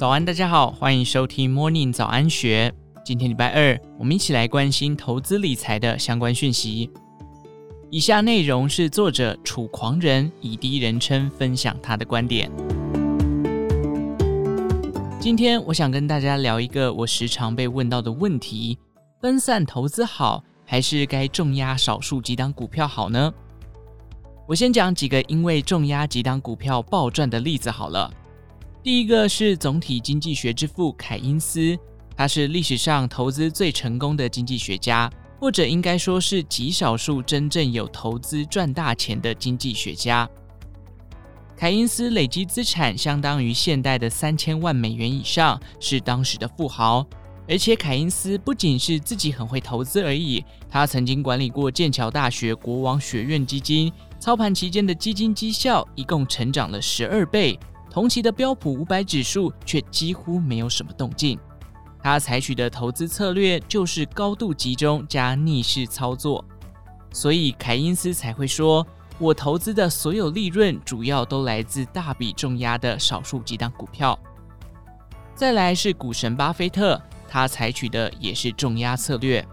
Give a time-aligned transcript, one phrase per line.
[0.00, 2.72] 早安，大家好，欢迎收听 Morning 早安学。
[3.04, 6.90] 今天礼拜二，我们一起来关心投资理财的相关讯息。
[7.90, 12.50] 以下内容是作者楚狂人以第一人称分享他的观点。
[15.20, 18.78] 今天我想跟大家聊一个我时常被问到的问题：
[19.20, 23.30] 分散投资好，还是该重压少数几档股票好呢？
[24.48, 28.10] 我先讲几个因为重压几档股票暴赚的例子好了。
[28.82, 31.78] 第一个是总体经济学之父凯因斯，
[32.16, 40.26] 他是历史上投资最成功的经济学家，或者应该说是极少数真正有投资赚大钱的经济学家。
[41.58, 47.06] 凯因斯累积资产相当于现代的三千万美元以上，是当时的富豪。
[47.46, 57.58] 而且凯因斯不仅是自己很会投资而已，他曾经管理过剑桥大学国王学院基金，操盘期间的基金绩效一共成长了十二倍。
[57.90, 61.36] 同期的标普五百指数却几乎没有什么动静，
[62.00, 66.44] 他采取的投资策略就是高度集中加逆势操作，
[67.12, 68.86] 所以凯因斯才会说
[69.18, 74.16] ：“我投资的所有利润主要都来自大笔重压的少数几档股票。”
[75.34, 79.44] 再来是股神巴菲特，他采取的也是重压策略。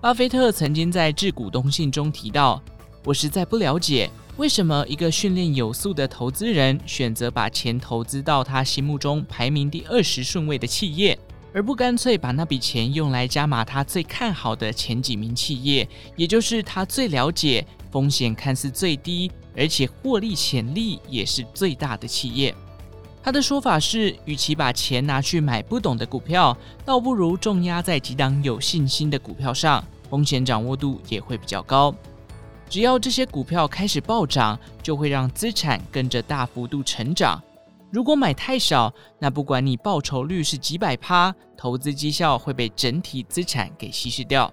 [0.00, 2.62] 巴菲特曾经在致股东信中提到
[3.04, 11.18] ：“我实在不了解。”为什么一个训练有素的投资人选择把钱投资到他心目中排名第二十顺位的企业，
[11.52, 22.54] 而不干脆把那笔钱用来加码他最看好的前几名企业，也就是他最了解、风险看似最低，而且获利潜力也是最大的企业？
[23.20, 31.92] 他的说法是，与其把钱拿去买不懂的股票，倒不如重压在几档有信心的股票上，风险掌握度也会比较高。
[32.68, 37.42] 只要这些股票开始暴涨，就会让资产跟着大幅度成长。
[37.90, 44.52] 如果买太少，那不管你报酬率是几百趴，投资绩效会被整体资产给稀释掉。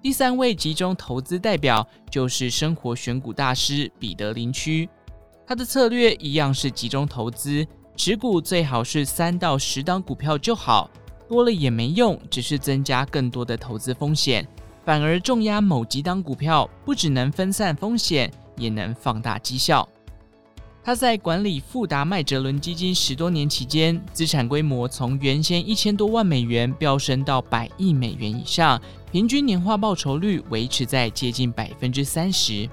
[0.00, 4.88] 第三位集中投资代表就是生活选股大师彼得林区，
[5.46, 7.66] 他的策略一样是集中投资，
[7.96, 10.88] 持股最好是三到十档股票就好，
[11.28, 14.46] 多了也没用，只是增加更多的投资风险。
[14.86, 19.86] 反而重压某几档股票，不只能分散风险，也能放大绩效。
[20.84, 28.80] 他在管理富达麦哲伦基金十多年期间，资产规模从原先一千多万美元飙升到百亿美元以上，
[29.10, 32.70] 平均年化报酬率维持在接近百分之三十。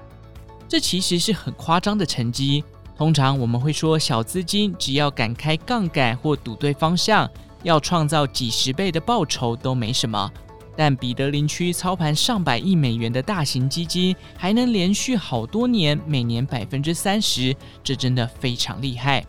[0.68, 2.62] 这其实是很夸张的成绩。
[2.96, 7.28] 通常我们会说，小资金只要敢开杠杆或赌对方向，
[7.64, 10.32] 要创造几十倍的报酬都没什么。
[10.76, 19.24] 但彼得林区操盘上百亿美元的大型基金，还能连续好多年每年百分之三十，这真的非常厉害。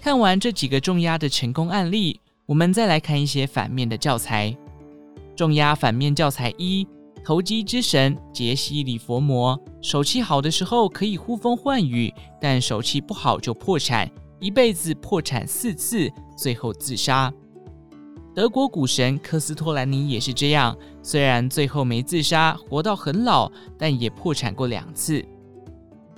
[0.00, 4.56] 看完这几个重压的成功案例，我们再来看一些反面的教材。
[5.36, 6.86] 重压反面教材一：
[7.24, 14.10] 投机之神杰西·里佛摩，手气好的时候可以呼风唤雨，但手气不好就破产，
[14.40, 17.32] 一辈子破产四次，最后自杀。
[18.38, 25.24] 德国股神科斯托兰尼也是这样，虽然最后没自杀，活到很老，但也破产过两次。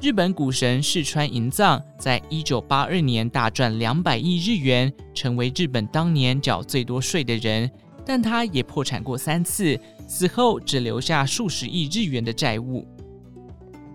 [0.02, 7.70] 日本股神世川银藏在一九八二年大赚两百亿日元，成为日本当年缴最多税的人，
[8.04, 12.86] 但他也破产过三次，死后只留下数十亿日元的债务。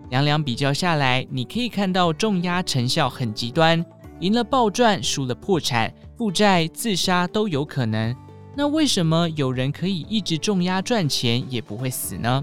[0.10, 3.86] 两两比较下来，你可以看到重压成效很极端，
[4.20, 5.94] 赢了暴赚，输了破产。
[6.18, 8.16] 负债、自杀都有可能，
[8.56, 12.42] 那为什么有人可以一直重压赚钱也不会死呢？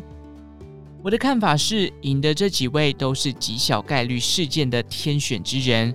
[1.03, 5.95] 我的看法是，赢的这几位都是极小概率事件的天选之人。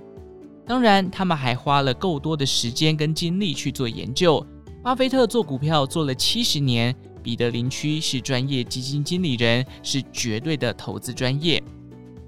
[0.66, 4.44] 当然，他们还花了够多的时间跟精力去做研究。
[4.82, 11.62] 巴菲特做股票做了七十年，彼得林区是专业基金经理人，是绝对的投资专业。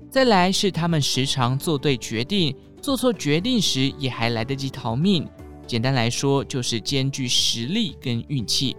[0.08, 5.28] 再来是他们时常做对决定，做错决定时也还来得及逃命。
[5.66, 8.76] 简单来说，就是兼具实力跟运气。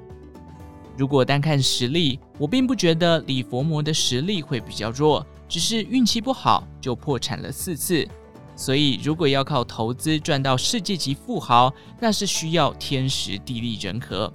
[0.98, 8.08] 如果单看实力，我并不觉得李佛摩的实力会比较弱，只是运气不好，就破产了四次。
[8.56, 14.32] 所以，如果要靠投资赚到世界级富豪，那是需要天时地利人和。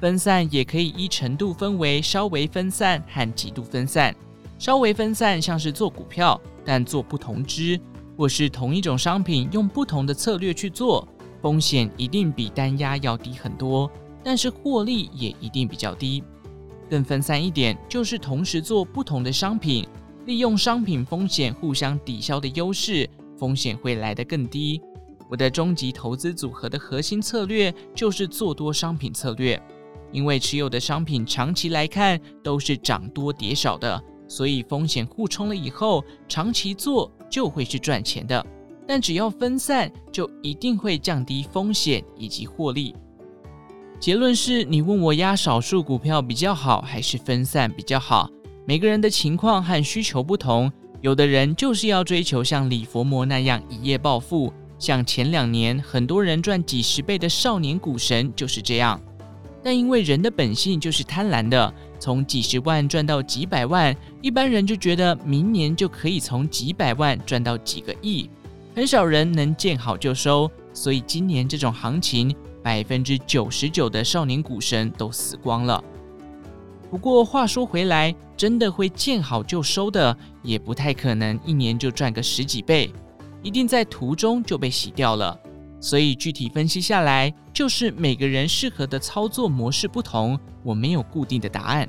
[0.00, 4.14] 分散也可以依程度分为稍微分散和极度分散。
[4.58, 7.78] 稍微分散像是做股票，但做不同支，
[8.16, 11.06] 或是同一种商品用不同的策略去做。
[11.42, 13.88] 风险一定比单压要低很多，
[14.24, 16.24] 但是获利也一定比较低。
[16.90, 19.86] 更分散一点，就是同时做不同的商品，
[20.24, 24.80] 利用商品风险互相抵消的优势，风险会来得更低。
[25.28, 29.60] 我的终极投资组合的核心策略就是做多商品策略，
[30.10, 38.44] 因为持有的商品长期来看都是涨多跌少的，所以风险互冲了以后，长期做就会是赚钱的。
[38.86, 42.94] 但只要分散，就一定会降低风险以及获利。
[43.98, 48.30] 结论是你问我压少数股票比较好，还是分散比较好？
[48.64, 50.70] 每个人的情况和需求不同，
[51.00, 59.00] 有的人就是要追求像李佛摩那样一夜暴富，像前两年很多人赚几十倍的少年股神就是这样。
[59.64, 61.74] 但因为人的本性就是贪婪的，
[62.06, 63.92] 从几十万赚到几百万，
[64.22, 68.30] 一般人就觉得明年就可以从几百万赚到几个亿。
[68.76, 72.32] 很少人能见好就收，所以今年这种行情，
[72.62, 75.82] 百分之九十九的少年股神都死光了。
[76.92, 82.92] 不过话说回来，真的会见好就收的，也不太可能一年就赚个十几倍，
[83.42, 85.36] 一定在途中就被洗掉了。
[85.80, 91.88] 所以具体分析下来，就是每个人适合的操作模式不同，我没有固定的答案。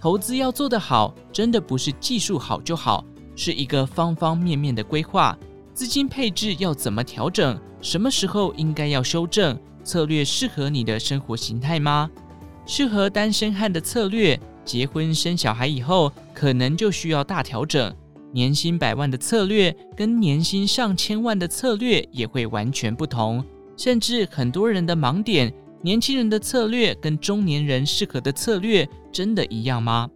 [0.00, 3.04] 投资要做得好，真的不是技术好就好，
[3.36, 5.36] 是一个方方面面的规划。
[5.74, 7.58] 资金配置要怎么调整？
[7.82, 9.58] 什么时候应该要修正？
[9.82, 12.10] 策略适合你的生活形态吗？
[12.66, 17.94] 适合单身汉的策略，结婚生小孩以后可能就需要大调整。
[18.32, 23.44] 年薪百万的策略跟年薪上千万的策略也会完全不同。
[23.76, 30.08] 甚至很多人的盲点，年轻人的策略跟中年人适合的策略真的一样吗？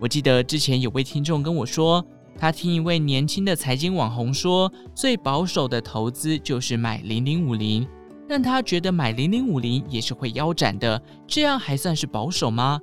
[0.00, 2.04] 我记得之前有位听众跟我说。
[2.36, 7.86] 他听一位年轻的财经网红说，最保守的投资就是买零零五零，
[8.28, 12.80] 但他觉得买零零五零也是会腰斩的，这样还算是保守吗？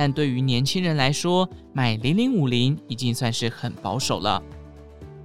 [0.00, 4.42] 但对于年轻人来说，买零零五零已经算是很保守了。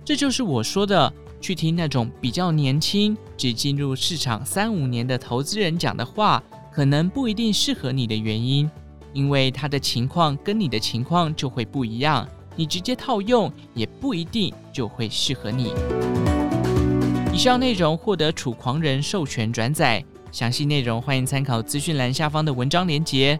[0.04, 6.44] 这就是我说的，去听那种比较年轻、只进入市场三五年的投资人讲的话，
[6.74, 8.70] 可能不一定适合你的原因，
[9.14, 12.28] 因为他的情况跟你的情况就会不一样。
[12.58, 15.72] 你直接套用也不一定就会适合你。
[17.32, 23.40] 以上内容获得楚狂人授权转载，详细内容欢迎参考资讯栏下方的文章连结。